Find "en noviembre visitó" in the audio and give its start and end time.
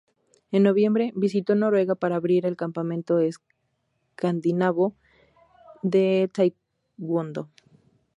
0.51-1.53